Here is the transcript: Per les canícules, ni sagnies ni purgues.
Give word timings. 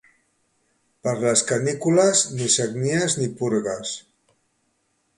Per 1.07 1.13
les 1.25 1.43
canícules, 1.51 2.23
ni 2.39 2.51
sagnies 2.57 3.19
ni 3.23 3.31
purgues. 3.43 3.97